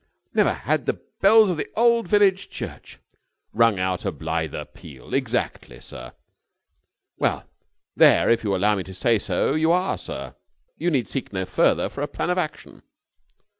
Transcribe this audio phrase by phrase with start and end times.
[0.33, 2.97] Never had the bells of the old village church...."
[3.53, 5.13] "Rung out a blither peal.
[5.13, 6.13] Exactly, sir.
[7.19, 7.43] Well,
[7.95, 10.33] there, if you will allow me to say so, you are, sir!
[10.75, 12.81] You need seek no further for a plan of action."